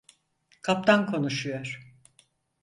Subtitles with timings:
[0.61, 1.93] Kaptan konuşuyor.